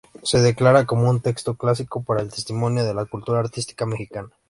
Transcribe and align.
Se 0.23 0.39
declara 0.41 0.87
como 0.87 1.11
un 1.11 1.21
texto 1.21 1.53
clásico 1.57 2.01
para 2.03 2.23
el 2.23 2.31
testimonio 2.31 2.83
de 2.83 2.95
la 2.95 3.05
cultura 3.05 3.39
artística 3.39 3.85
mexicana. 3.85 4.29